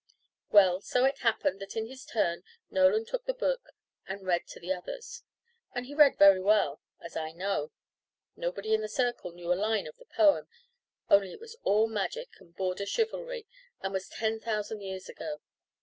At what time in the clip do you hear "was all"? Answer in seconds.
11.39-11.85